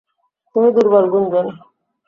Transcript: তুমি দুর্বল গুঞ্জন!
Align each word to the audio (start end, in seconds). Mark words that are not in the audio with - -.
তুমি 0.55 0.69
দুর্বল 0.75 1.05
গুঞ্জন! 1.13 1.47